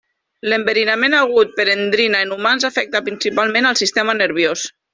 [0.51, 4.69] L'enverinament agut per endrina en humans afecta principalment el sistema nerviós.